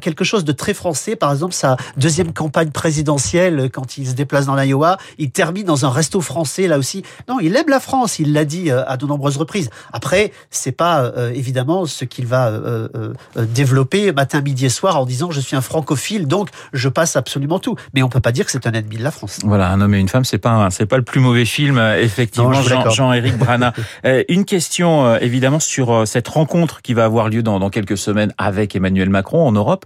quelque 0.00 0.24
chose 0.24 0.44
de 0.44 0.52
très 0.52 0.74
français. 0.74 1.16
Par 1.16 1.32
exemple, 1.32 1.54
sa 1.54 1.76
deuxième 1.96 2.32
campagne 2.32 2.70
présidentielle, 2.70 3.70
quand 3.72 3.96
il 3.96 4.06
se 4.06 4.12
déplace 4.12 4.46
dans 4.46 4.56
l'Iowa, 4.56 4.98
il 5.18 5.30
termine 5.30 5.64
dans 5.64 5.86
un 5.86 5.90
resto 5.90 6.20
français, 6.20 6.66
là 6.74 6.78
aussi. 6.78 7.04
Non, 7.28 7.38
il 7.40 7.56
aime 7.56 7.68
la 7.68 7.80
France, 7.80 8.18
il 8.18 8.32
l'a 8.32 8.44
dit 8.44 8.70
euh, 8.70 8.84
à 8.86 8.96
de 8.96 9.06
nombreuses 9.06 9.36
reprises. 9.36 9.70
Après, 9.92 10.32
c'est 10.50 10.72
pas 10.72 11.02
euh, 11.02 11.32
évidemment 11.32 11.86
ce 11.86 12.04
qu'il 12.04 12.26
va 12.26 12.48
euh, 12.48 12.88
développer 13.36 14.12
matin, 14.12 14.40
midi 14.40 14.66
et 14.66 14.68
soir 14.68 14.98
en 14.98 15.06
disant 15.06 15.30
je 15.30 15.40
suis 15.40 15.56
un 15.56 15.60
francophile, 15.60 16.26
donc 16.26 16.48
je 16.72 16.88
passe 16.88 17.16
absolument 17.16 17.58
tout. 17.58 17.76
Mais 17.94 18.02
on 18.02 18.08
peut 18.08 18.20
pas 18.20 18.32
dire 18.32 18.44
que 18.44 18.50
c'est 18.50 18.66
un 18.66 18.72
ennemi 18.72 18.96
de 18.96 19.04
la 19.04 19.12
France. 19.12 19.38
Voilà, 19.44 19.70
un 19.70 19.80
homme 19.80 19.94
et 19.94 20.00
une 20.00 20.08
femme, 20.08 20.24
c'est 20.24 20.38
pas 20.38 20.68
c'est 20.70 20.86
pas 20.86 20.96
le 20.96 21.04
plus 21.04 21.20
mauvais 21.20 21.44
film, 21.44 21.78
effectivement. 21.78 22.52
Jean-Éric 22.52 23.38
Brana. 23.38 23.72
une 24.28 24.44
question 24.44 25.16
évidemment 25.16 25.60
sur 25.60 26.06
cette 26.06 26.28
rencontre 26.28 26.82
qui 26.82 26.94
va 26.94 27.04
avoir 27.04 27.28
lieu 27.28 27.42
dans, 27.42 27.60
dans 27.60 27.70
quelques 27.70 27.98
semaines 27.98 28.32
avec 28.38 28.74
Emmanuel 28.74 29.10
Macron 29.10 29.46
en 29.46 29.52
Europe. 29.52 29.84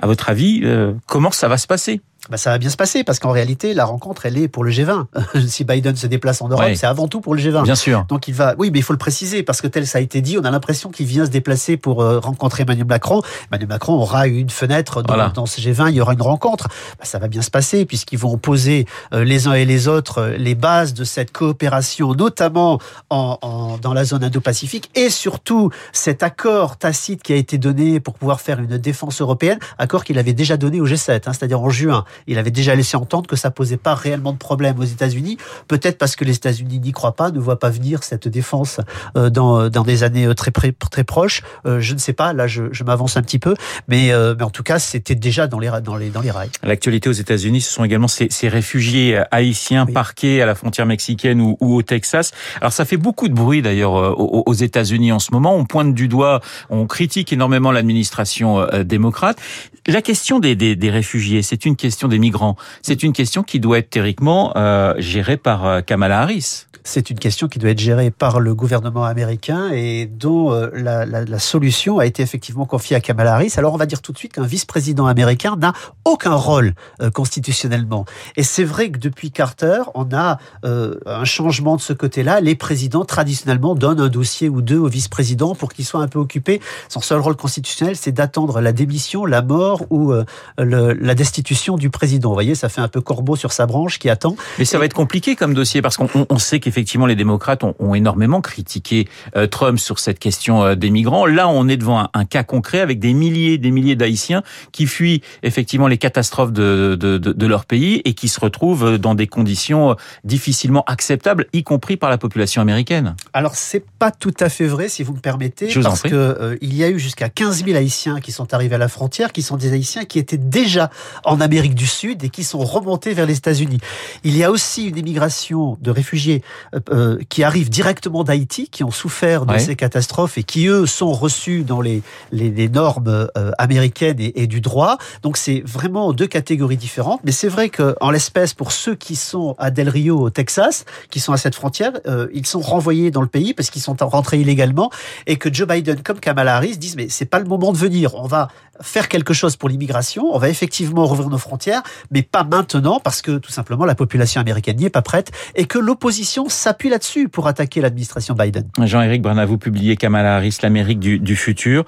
À 0.00 0.06
votre 0.06 0.30
avis, 0.30 0.62
comment 1.06 1.30
ça 1.30 1.48
va 1.48 1.58
se 1.58 1.66
passer? 1.66 2.00
Bah, 2.30 2.36
ça 2.36 2.50
va 2.50 2.58
bien 2.58 2.70
se 2.70 2.76
passer 2.76 3.02
parce 3.02 3.18
qu'en 3.18 3.32
réalité, 3.32 3.74
la 3.74 3.84
rencontre, 3.84 4.26
elle 4.26 4.38
est 4.38 4.46
pour 4.46 4.62
le 4.62 4.70
G20. 4.70 5.06
si 5.48 5.64
Biden 5.64 5.96
se 5.96 6.06
déplace 6.06 6.40
en 6.40 6.48
Europe, 6.48 6.70
c'est 6.76 6.86
avant 6.86 7.08
tout 7.08 7.20
pour 7.20 7.34
le 7.34 7.42
G20. 7.42 7.64
Bien 7.64 7.74
sûr. 7.74 8.04
Donc 8.08 8.28
il 8.28 8.34
va, 8.34 8.54
oui, 8.58 8.70
mais 8.72 8.78
il 8.78 8.82
faut 8.82 8.92
le 8.92 8.98
préciser 8.98 9.42
parce 9.42 9.60
que 9.60 9.66
tel 9.66 9.86
ça 9.88 9.98
a 9.98 10.00
été 10.00 10.20
dit, 10.20 10.38
on 10.38 10.44
a 10.44 10.50
l'impression 10.50 10.90
qu'il 10.90 11.06
vient 11.06 11.26
se 11.26 11.30
déplacer 11.30 11.76
pour 11.76 12.00
euh, 12.00 12.20
rencontrer 12.20 12.62
Emmanuel 12.62 12.86
Macron. 12.86 13.22
Emmanuel 13.50 13.68
Macron 13.68 13.94
aura 13.94 14.28
une 14.28 14.50
fenêtre 14.50 15.02
dans, 15.02 15.30
dans 15.30 15.46
ce 15.46 15.60
G20, 15.60 15.90
il 15.90 15.96
y 15.96 16.00
aura 16.00 16.12
une 16.12 16.22
rencontre. 16.22 16.68
Bah, 16.98 17.04
ça 17.04 17.18
va 17.18 17.26
bien 17.26 17.42
se 17.42 17.50
passer 17.50 17.86
puisqu'ils 17.86 18.18
vont 18.18 18.38
poser 18.38 18.86
euh, 19.12 19.24
les 19.24 19.48
uns 19.48 19.54
et 19.54 19.64
les 19.64 19.88
autres 19.88 20.18
euh, 20.18 20.36
les 20.36 20.54
bases 20.54 20.94
de 20.94 21.02
cette 21.02 21.32
coopération, 21.32 22.14
notamment 22.14 22.78
en, 23.10 23.38
en 23.42 23.78
dans 23.78 23.94
la 23.94 24.04
zone 24.04 24.22
Indo-Pacifique 24.22 24.90
et 24.94 25.10
surtout 25.10 25.70
cet 25.92 26.22
accord 26.22 26.76
tacite 26.76 27.22
qui 27.22 27.32
a 27.32 27.36
été 27.36 27.58
donné 27.58 27.98
pour 27.98 28.14
pouvoir 28.14 28.40
faire 28.40 28.60
une 28.60 28.78
défense 28.78 29.20
européenne, 29.20 29.58
accord 29.78 30.04
qu'il 30.04 30.18
avait 30.18 30.34
déjà 30.34 30.56
donné 30.56 30.80
au 30.80 30.86
G7, 30.86 31.22
hein, 31.26 31.32
c'est-à-dire 31.32 31.60
en 31.60 31.68
juin. 31.68 32.04
Il 32.26 32.38
avait 32.38 32.50
déjà 32.50 32.74
laissé 32.74 32.96
entendre 32.96 33.26
que 33.26 33.36
ça 33.36 33.50
posait 33.50 33.76
pas 33.76 33.94
réellement 33.94 34.32
de 34.32 34.38
problème 34.38 34.78
aux 34.78 34.84
États-Unis, 34.84 35.38
peut-être 35.68 35.98
parce 35.98 36.16
que 36.16 36.24
les 36.24 36.34
États-Unis 36.34 36.78
n'y 36.80 36.92
croient 36.92 37.16
pas, 37.16 37.30
ne 37.30 37.38
voient 37.38 37.58
pas 37.58 37.70
venir 37.70 38.02
cette 38.02 38.28
défense 38.28 38.80
euh, 39.16 39.30
dans, 39.30 39.68
dans 39.68 39.82
des 39.82 40.02
années 40.02 40.26
euh, 40.26 40.34
très 40.34 40.50
très 40.50 41.04
proches. 41.04 41.42
Euh, 41.66 41.80
je 41.80 41.94
ne 41.94 41.98
sais 41.98 42.12
pas, 42.12 42.32
là 42.32 42.46
je, 42.46 42.64
je 42.72 42.84
m'avance 42.84 43.16
un 43.16 43.22
petit 43.22 43.38
peu, 43.38 43.54
mais, 43.88 44.12
mais 44.38 44.42
en 44.44 44.50
tout 44.50 44.62
cas 44.62 44.78
c'était 44.78 45.14
déjà 45.14 45.46
dans 45.46 45.58
les 45.58 45.70
dans 45.82 45.96
les 45.96 46.10
dans 46.10 46.20
les 46.20 46.30
rails. 46.30 46.50
L'actualité 46.62 47.08
aux 47.08 47.12
États-Unis, 47.12 47.60
ce 47.60 47.72
sont 47.72 47.84
également 47.84 48.08
ces, 48.08 48.28
ces 48.30 48.48
réfugiés 48.48 49.22
haïtiens 49.30 49.86
parqués 49.86 50.42
à 50.42 50.46
la 50.46 50.54
frontière 50.54 50.86
mexicaine 50.86 51.40
ou, 51.40 51.56
ou, 51.60 51.76
au 51.76 51.82
Texas. 51.82 52.32
Alors 52.60 52.72
ça 52.72 52.84
fait 52.84 52.96
beaucoup 52.96 53.28
de 53.28 53.34
bruit 53.34 53.62
d'ailleurs 53.62 53.92
aux, 53.92 54.42
aux 54.46 54.52
États-Unis 54.54 55.12
en 55.12 55.18
ce 55.18 55.32
moment. 55.32 55.54
On 55.56 55.64
pointe 55.64 55.94
du 55.94 56.08
doigt, 56.08 56.40
on 56.70 56.86
critique 56.86 57.32
énormément 57.32 57.72
l'administration 57.72 58.66
démocrate. 58.84 59.38
La 59.86 60.02
question 60.02 60.38
des, 60.38 60.54
des, 60.54 60.76
des 60.76 60.90
réfugiés, 60.90 61.42
c'est 61.42 61.64
une 61.64 61.76
question 61.76 62.01
des 62.08 62.18
migrants. 62.18 62.56
C'est 62.82 63.02
une 63.02 63.12
question 63.12 63.42
qui 63.42 63.60
doit 63.60 63.78
être 63.78 63.90
théoriquement 63.90 64.52
euh, 64.56 64.94
gérée 64.98 65.36
par 65.36 65.66
euh, 65.66 65.80
Kamala 65.80 66.20
Harris 66.20 66.66
c'est 66.84 67.10
une 67.10 67.18
question 67.20 67.46
qui 67.46 67.60
doit 67.60 67.70
être 67.70 67.78
gérée 67.78 68.10
par 68.10 68.40
le 68.40 68.56
gouvernement 68.56 69.04
américain 69.04 69.70
et 69.72 70.06
dont 70.06 70.52
euh, 70.52 70.68
la, 70.74 71.38
solution 71.38 72.00
a 72.00 72.06
été 72.06 72.24
effectivement 72.24 72.66
confiée 72.66 72.96
à 72.96 73.00
Kamala 73.00 73.34
Harris. 73.34 73.52
Alors 73.56 73.72
on 73.72 73.76
va 73.76 73.86
dire 73.86 74.02
tout 74.02 74.10
de 74.10 74.18
suite 74.18 74.32
qu'un 74.32 74.42
vice-président 74.42 75.06
américain 75.06 75.54
n'a 75.54 75.74
aucun 76.04 76.34
rôle 76.34 76.74
constitutionnellement. 77.14 78.04
Et 78.36 78.42
c'est 78.42 78.64
vrai 78.64 78.90
que 78.90 78.98
depuis 78.98 79.30
Carter, 79.30 79.82
on 79.94 80.08
a 80.12 80.38
un 80.64 81.24
changement 81.24 81.76
de 81.76 81.80
ce 81.80 81.92
côté-là. 81.92 82.40
Les 82.40 82.56
présidents 82.56 83.04
traditionnellement 83.04 83.76
donnent 83.76 84.00
un 84.00 84.08
dossier 84.08 84.48
ou 84.48 84.60
deux 84.60 84.78
au 84.78 84.88
vice-président 84.88 85.54
pour 85.54 85.72
qu'il 85.72 85.84
soit 85.84 86.00
un 86.00 86.08
peu 86.08 86.18
occupé. 86.18 86.60
Son 86.88 87.00
seul 87.00 87.20
rôle 87.20 87.36
constitutionnel, 87.36 87.94
c'est 87.94 88.12
d'attendre 88.12 88.60
la 88.60 88.72
démission, 88.72 89.24
la 89.24 89.42
mort 89.42 89.82
ou 89.90 90.12
la 90.58 91.14
destitution 91.14 91.76
du 91.76 91.90
président. 91.92 92.30
Vous 92.30 92.34
voyez, 92.34 92.56
ça 92.56 92.68
fait 92.68 92.80
un 92.80 92.88
peu 92.88 93.00
corbeau 93.00 93.36
sur 93.36 93.52
sa 93.52 93.66
branche 93.66 93.98
qui 93.98 94.10
attend. 94.10 94.36
Mais 94.58 94.64
ça 94.64 94.78
va 94.78 94.86
être 94.86 94.94
compliqué 94.94 95.36
comme 95.36 95.54
dossier 95.54 95.82
parce 95.82 95.96
qu'on 95.96 96.38
sait 96.38 96.58
qu'il 96.58 96.70
effectivement 96.70 97.06
les 97.06 97.16
démocrates 97.16 97.62
ont, 97.64 97.94
énormément 97.94 98.40
critiqué 98.40 99.06
euh, 99.36 99.46
Trump 99.46 99.78
sur 99.78 99.98
cette 99.98 100.18
question 100.18 100.64
euh, 100.64 100.74
des 100.74 100.88
migrants. 100.88 101.26
Là, 101.26 101.46
on 101.48 101.68
est 101.68 101.76
devant 101.76 102.08
un, 102.14 102.24
cas 102.24 102.42
concret 102.42 102.80
avec 102.80 102.98
des 102.98 103.12
milliers, 103.12 103.58
des 103.58 103.70
milliers 103.70 103.96
d'Haïtiens 103.96 104.42
qui 104.72 104.86
fuient 104.86 105.20
effectivement 105.42 105.88
les 105.88 105.98
catastrophes 105.98 106.52
de, 106.52 106.96
de, 106.98 107.18
de, 107.18 107.46
leur 107.46 107.66
pays 107.66 108.00
et 108.06 108.14
qui 108.14 108.28
se 108.28 108.40
retrouvent 108.40 108.96
dans 108.96 109.14
des 109.14 109.26
conditions 109.26 109.94
difficilement 110.24 110.84
acceptables, 110.86 111.46
y 111.52 111.62
compris 111.62 111.98
par 111.98 112.08
la 112.08 112.16
population 112.16 112.62
américaine. 112.62 113.14
Alors, 113.34 113.54
c'est 113.54 113.84
pas 113.98 114.10
tout 114.10 114.34
à 114.40 114.48
fait 114.48 114.66
vrai, 114.66 114.88
si 114.88 115.02
vous 115.02 115.12
me 115.12 115.20
permettez, 115.20 115.68
parce 115.82 116.02
que 116.02 116.14
euh, 116.14 116.56
il 116.62 116.74
y 116.74 116.82
a 116.84 116.88
eu 116.88 116.98
jusqu'à 116.98 117.28
15 117.28 117.64
000 117.64 117.76
Haïtiens 117.76 118.20
qui 118.20 118.32
sont 118.32 118.54
arrivés 118.54 118.76
à 118.76 118.78
la 118.78 118.88
frontière, 118.88 119.32
qui 119.32 119.42
sont 119.42 119.56
des 119.56 119.72
Haïtiens 119.72 120.04
qui 120.04 120.18
étaient 120.18 120.38
déjà 120.38 120.90
en 121.24 121.40
Amérique 121.40 121.74
du 121.74 121.81
Sud 121.86 122.24
et 122.24 122.28
qui 122.28 122.44
sont 122.44 122.60
remontés 122.60 123.14
vers 123.14 123.26
les 123.26 123.36
États-Unis. 123.36 123.78
Il 124.24 124.36
y 124.36 124.44
a 124.44 124.50
aussi 124.50 124.88
une 124.88 124.96
immigration 124.96 125.76
de 125.80 125.90
réfugiés 125.90 126.42
euh, 126.90 127.18
qui 127.28 127.44
arrivent 127.44 127.70
directement 127.70 128.24
d'Haïti, 128.24 128.68
qui 128.68 128.84
ont 128.84 128.90
souffert 128.90 129.46
de 129.46 129.58
ces 129.58 129.76
catastrophes 129.76 130.38
et 130.38 130.42
qui, 130.42 130.66
eux, 130.66 130.86
sont 130.86 131.12
reçus 131.12 131.62
dans 131.64 131.80
les, 131.80 132.02
les, 132.30 132.50
les 132.50 132.68
normes 132.68 133.28
euh, 133.36 133.52
américaines 133.58 134.20
et, 134.20 134.42
et, 134.42 134.46
du 134.46 134.60
droit. 134.60 134.98
Donc, 135.22 135.36
c'est 135.36 135.62
vraiment 135.64 136.12
deux 136.12 136.26
catégories 136.26 136.76
différentes. 136.76 137.20
Mais 137.24 137.32
c'est 137.32 137.48
vrai 137.48 137.68
qu'en 137.68 138.10
l'espèce, 138.10 138.54
pour 138.54 138.72
ceux 138.72 138.94
qui 138.94 139.16
sont 139.16 139.54
à 139.58 139.70
Del 139.70 139.88
Rio, 139.88 140.18
au 140.18 140.30
Texas, 140.30 140.84
qui 141.10 141.20
sont 141.20 141.32
à 141.32 141.36
cette 141.36 141.54
frontière, 141.54 141.92
euh, 142.06 142.28
ils 142.32 142.46
sont 142.46 142.60
renvoyés 142.60 143.10
dans 143.10 143.22
le 143.22 143.26
pays 143.28 143.54
parce 143.54 143.70
qu'ils 143.70 143.82
sont 143.82 143.96
rentrés 144.00 144.40
illégalement 144.40 144.90
et 145.26 145.36
que 145.36 145.52
Joe 145.52 145.68
Biden 145.68 146.02
comme 146.02 146.20
Kamala 146.20 146.56
Harris 146.56 146.76
disent 146.76 146.96
mais 146.96 147.08
c'est 147.08 147.26
pas 147.26 147.38
le 147.38 147.46
moment 147.46 147.72
de 147.72 147.78
venir. 147.78 148.14
On 148.14 148.26
va 148.26 148.48
faire 148.80 149.08
quelque 149.08 149.32
chose 149.32 149.56
pour 149.56 149.68
l'immigration. 149.68 150.34
On 150.34 150.38
va 150.38 150.48
effectivement 150.48 151.06
rouvrir 151.06 151.28
nos 151.28 151.38
frontières 151.38 151.61
mais 152.10 152.22
pas 152.22 152.44
maintenant 152.44 153.00
parce 153.00 153.22
que 153.22 153.38
tout 153.38 153.50
simplement 153.50 153.84
la 153.84 153.94
population 153.94 154.40
américaine 154.40 154.76
n'y 154.76 154.86
est 154.86 154.90
pas 154.90 155.02
prête 155.02 155.30
et 155.54 155.66
que 155.66 155.78
l'opposition 155.78 156.48
s'appuie 156.48 156.88
là-dessus 156.88 157.28
pour 157.28 157.46
attaquer 157.46 157.80
l'administration 157.80 158.34
Biden. 158.34 158.68
Jean-Éric 158.80 159.22
Brana, 159.22 159.46
vous 159.46 159.58
publiez 159.58 159.96
Kamala 159.96 160.36
Harris, 160.36 160.58
l'Amérique 160.62 161.00
du, 161.00 161.36
futur 161.36 161.84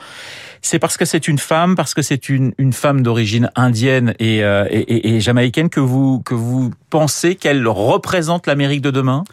c'est 0.63 0.79
parce 0.79 0.97
que 0.97 1.05
c'est 1.05 1.29
une 1.29 1.39
femme, 1.39 1.75
parce 1.77 1.93
que 1.93 2.01
c'est 2.01 2.31
une, 2.31 2.55
femme 2.73 3.03
d'origine 3.03 3.51
indienne 3.55 4.15
et, 4.19 4.43
euh, 4.43 4.67
et, 4.71 5.15
et, 5.15 5.21
jamaïcaine 5.21 5.69
que 5.69 5.81
vous 5.81 6.21
que 6.21 6.33
vous 6.33 6.71
pensez 6.95 7.35
qu'elle 7.35 7.67
représente 7.67 8.47
l'Amérique 8.47 8.81
de 8.81 8.93
demain? 8.93 9.25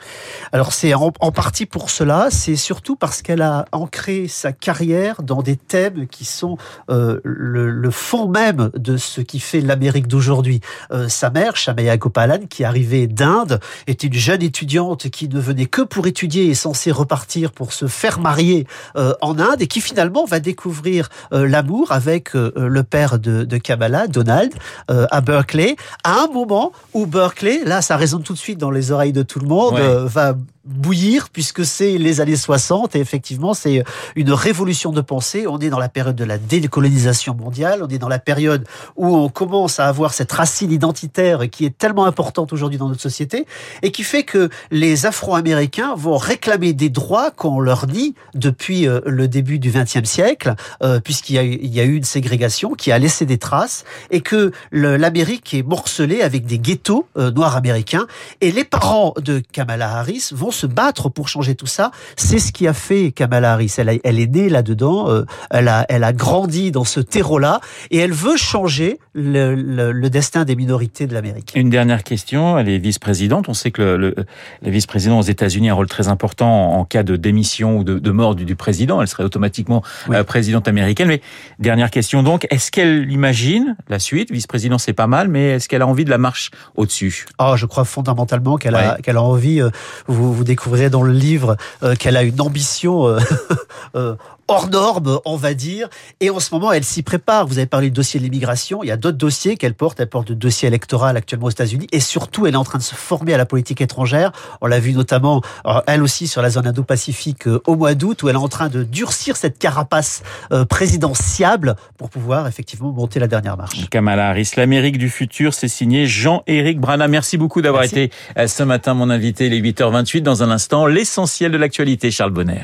Alors 0.52 0.74
c'est 0.74 0.96
en, 0.96 1.12
partie 1.12 1.68
pour 1.68 1.92
cela, 1.92 2.30
c'est 2.32 2.56
surtout 2.56 2.96
parce 2.96 3.22
qu'elle 3.22 3.44
a 3.44 3.66
ancré 3.72 4.28
sa 4.28 4.52
carrière 4.52 5.22
dans 5.22 5.44
des 5.44 5.58
thèmes 5.58 6.08
qui 6.08 6.26
sont 6.26 6.58
euh, 6.90 7.20
le, 7.24 7.92
fond 7.92 8.28
même 8.28 8.72
de 8.76 8.98
ce 8.98 9.22
qui 9.22 9.40
fait 9.40 9.62
l'Amérique 9.62 10.08
d'aujourd'hui. 10.08 10.60
Euh, 10.92 11.08
sa 11.08 11.30
mère, 11.30 11.56
Shamaya 11.56 11.98
Gopalan, 11.98 12.48
qui 12.50 12.64
arrivait 12.64 13.06
d'Inde, 13.06 13.60
est 13.86 14.02
une 14.02 14.14
jeune 14.14 14.42
étudiante 14.42 15.12
qui 15.12 15.30
ne 15.30 15.40
venait 15.40 15.68
que 15.68 15.84
pour 15.84 16.08
étudier 16.08 16.48
et 16.48 16.56
censée 16.56 16.92
repartir 16.92 17.52
pour 17.52 17.74
se 17.74 17.86
faire 17.86 18.20
marier 18.20 18.66
euh, 18.96 19.14
en 19.22 19.38
Inde 19.38 19.62
et 19.62 19.68
qui 19.68 19.82
finalement 19.82 20.26
va 20.26 20.40
découvrir 20.40 21.10
l'amour 21.32 21.92
avec 21.92 22.34
le 22.34 22.82
père 22.82 23.20
de, 23.20 23.44
de 23.44 23.58
Kamala, 23.58 24.08
Donald, 24.08 24.52
à 24.88 25.22
Berkeley, 25.22 25.76
à 26.04 26.24
un 26.24 26.28
moment 26.28 26.72
où 26.94 27.06
Berkeley, 27.06 27.51
là 27.60 27.82
ça 27.82 27.98
résonne 27.98 28.24
tout 28.24 28.34
de 28.34 28.38
suite 28.38 28.58
dans 28.58 28.72
les 28.72 28.92
oreilles 28.92 29.14
de 29.14 29.24
tout 29.24 29.40
le 29.40 29.48
monde, 29.48 29.74
ouais. 29.76 30.06
va 30.06 30.36
bouillir 30.66 31.30
puisque 31.30 31.66
c'est 31.66 31.98
les 31.98 32.22
années 32.22 32.36
60 32.36 32.96
et 32.96 33.00
effectivement 33.00 33.54
c'est 33.54 33.84
une 34.16 34.32
révolution 34.32 34.92
de 34.92 35.02
pensée. 35.02 35.48
On 35.48 35.60
est 35.60 35.70
dans 35.70 35.80
la 35.80 35.90
période 35.90 36.16
de 36.16 36.24
la 36.24 36.38
décolonisation 36.38 37.36
mondiale, 37.36 37.82
on 37.84 37.88
est 37.88 37.98
dans 37.98 38.10
la 38.10 38.20
période 38.20 38.68
où 38.96 39.16
on 39.16 39.30
commence 39.30 39.80
à 39.80 39.88
avoir 39.88 40.14
cette 40.14 40.32
racine 40.32 40.72
identitaire 40.72 41.50
qui 41.50 41.66
est 41.66 41.78
tellement 41.78 42.06
importante 42.06 42.54
aujourd'hui 42.54 42.78
dans 42.78 42.90
notre 42.90 43.02
société 43.02 43.46
et 43.82 43.92
qui 43.92 44.04
fait 44.04 44.24
que 44.24 44.50
les 44.70 45.06
Afro-Américains 45.06 45.96
vont 45.96 46.18
réclamer 46.18 46.74
des 46.74 46.90
droits 46.90 47.32
qu'on 47.32 47.60
leur 47.60 47.88
nie 47.88 48.14
depuis 48.36 48.88
le 49.06 49.28
début 49.28 49.60
du 49.60 49.72
XXe 49.72 50.08
siècle, 50.08 50.56
puisqu'il 51.04 51.36
y, 51.36 51.40
a, 51.40 51.44
il 51.44 51.74
y 51.74 51.80
a 51.80 51.84
eu 51.84 51.96
une 51.96 52.04
ségrégation 52.04 52.74
qui 52.74 52.92
a 52.92 53.00
laissé 53.00 53.26
des 53.26 53.38
traces 53.38 53.84
et 54.10 54.22
que 54.22 54.52
l'Amérique 54.72 55.54
est 55.54 55.64
morcelée 55.64 56.22
avec 56.22 56.46
des 56.46 56.60
ghettos 56.60 57.08
noirs 57.16 57.56
américains 57.56 58.06
et 58.42 58.52
les 58.52 58.64
parents 58.64 59.14
de 59.18 59.42
Kamala 59.52 59.98
Harris 59.98 60.30
vont 60.32 60.51
se 60.52 60.68
battre 60.68 61.10
pour 61.10 61.28
changer 61.28 61.56
tout 61.56 61.68
ça. 61.68 61.92
C'est 62.16 62.40
ce 62.40 62.52
qui 62.52 62.68
a 62.68 62.74
fait 62.74 63.12
Kamala 63.12 63.54
Harris. 63.54 63.74
Elle, 63.78 63.90
a, 63.90 63.94
elle 64.04 64.20
est 64.20 64.28
née 64.32 64.50
là-dedans, 64.50 65.10
euh, 65.10 65.26
elle, 65.50 65.68
a, 65.68 65.86
elle 65.90 66.04
a 66.04 66.14
grandi 66.14 66.72
dans 66.72 66.84
ce 66.84 67.00
terreau-là 67.00 67.60
et 67.90 67.98
elle 67.98 68.14
veut 68.14 68.38
changer 68.38 69.00
le, 69.14 69.56
le, 69.56 69.92
le 69.92 70.10
destin 70.10 70.46
des 70.46 70.56
minorités 70.56 71.08
de 71.08 71.14
l'Amérique. 71.14 71.54
Une 71.56 71.70
dernière 71.70 72.04
question, 72.04 72.58
elle 72.58 72.70
est 72.70 72.78
vice-présidente. 72.78 73.50
On 73.50 73.54
sait 73.54 73.72
que 73.72 73.82
le, 73.82 73.98
le, 73.98 74.16
la 74.62 74.70
vice-présidente 74.70 75.20
aux 75.20 75.28
États-Unis 75.28 75.70
a 75.70 75.74
un 75.74 75.76
rôle 75.76 75.88
très 75.88 76.08
important 76.08 76.74
en 76.74 76.86
cas 76.86 77.04
de 77.04 77.16
démission 77.16 77.78
ou 77.78 77.84
de, 77.84 78.00
de 78.00 78.12
mort 78.12 78.36
du, 78.36 78.46
du, 78.46 78.56
président. 78.56 79.02
Elle 79.02 79.08
serait 79.08 79.24
automatiquement 79.24 79.84
oui. 80.08 80.16
euh, 80.16 80.24
présidente 80.24 80.68
américaine. 80.68 81.08
Mais 81.08 81.22
dernière 81.60 81.92
question 81.92 82.24
donc, 82.24 82.48
est-ce 82.50 82.72
qu'elle 82.72 83.12
imagine 83.12 83.76
la 83.90 84.00
suite? 84.00 84.32
Vice-président, 84.32 84.78
c'est 84.78 84.94
pas 84.94 85.08
mal, 85.08 85.28
mais 85.28 85.52
est-ce 85.52 85.70
qu'elle 85.70 85.82
a 85.82 85.88
envie 85.88 86.06
de 86.06 86.10
la 86.10 86.18
marche 86.18 86.52
au-dessus? 86.76 87.26
Oh, 87.40 87.54
je 87.56 87.66
crois 87.66 87.86
fondamentalement 87.86 88.58
qu'elle 88.58 88.76
a, 88.76 88.94
ouais. 88.96 89.02
qu'elle 89.02 89.18
a 89.18 89.24
envie. 89.24 89.62
Euh, 89.62 89.70
vous, 90.08 90.34
vous 90.34 90.41
découvrirez 90.44 90.90
dans 90.90 91.04
le 91.04 91.14
livre 91.14 91.58
euh, 91.84 91.96
qu'elle 91.96 92.18
a 92.18 92.24
une 92.24 92.42
ambition 92.42 93.08
euh, 93.08 93.20
euh, 93.96 94.16
hors 94.52 94.70
norme, 94.70 95.20
on 95.26 95.36
va 95.36 95.54
dire. 95.54 95.90
Et 96.20 96.30
en 96.30 96.40
ce 96.40 96.54
moment, 96.54 96.72
elle 96.72 96.84
s'y 96.84 97.04
prépare. 97.04 97.48
Vous 97.48 97.58
avez 97.58 97.68
parlé 97.68 97.88
du 97.88 97.92
dossier 97.92 98.20
de 98.20 98.26
l'immigration. 98.26 98.84
Il 98.84 98.88
y 98.88 98.92
a 98.92 98.98
d'autres 98.98 99.18
dossiers 99.18 99.58
qu'elle 99.58 99.74
porte. 99.74 100.00
Elle 100.00 100.10
porte 100.10 100.30
le 100.30 100.36
dossier 100.36 100.68
électoral 100.68 101.18
actuellement 101.18 101.48
aux 101.48 101.52
États-Unis. 101.52 101.88
Et 101.92 102.00
surtout, 102.00 102.46
elle 102.46 102.54
est 102.54 102.58
en 102.58 102.64
train 102.64 102.78
de 102.78 102.84
se 102.84 102.96
former 102.96 103.34
à 103.34 103.38
la 103.38 103.46
politique 103.46 103.82
étrangère. 103.82 104.32
On 104.62 104.68
l'a 104.68 104.80
vu 104.80 104.94
notamment, 104.94 105.42
elle 105.88 106.04
aussi, 106.04 106.28
sur 106.28 106.42
la 106.42 106.50
zone 106.50 106.68
Indo-Pacifique 106.68 107.48
au 107.66 107.76
mois 107.76 107.96
d'août, 107.96 108.24
où 108.24 108.30
elle 108.30 108.36
est 108.36 108.40
en 108.40 108.48
train 108.48 108.70
de 108.70 108.84
durcir 108.84 109.38
cette 109.38 109.58
carapace 109.58 110.24
présidentiable 110.70 111.76
pour 111.98 112.10
pouvoir 112.10 112.48
effectivement 112.48 112.92
monter 112.92 113.20
la 113.20 113.28
dernière 113.28 113.58
marche. 113.58 113.90
Kamala 113.90 114.30
Harris, 114.30 114.52
l'Amérique 114.58 114.98
du 114.98 115.10
futur, 115.10 115.54
c'est 115.54 115.68
signé 115.68 116.06
Jean-Éric 116.06 116.80
Brana. 116.80 117.08
Merci 117.08 117.38
beaucoup 117.38 117.62
d'avoir 117.62 117.84
été 117.84 118.12
ce 118.46 118.64
matin 118.64 118.94
mon 118.94 119.10
invité, 119.10 119.50
les 119.50 119.62
8h28. 119.62 120.22
Dans 120.22 120.44
un 120.44 120.52
instant, 120.52 120.86
l'essentiel 120.86 121.52
de 121.52 121.58
l'actualité, 121.58 122.12
Charles 122.12 122.32
Bonner. 122.32 122.64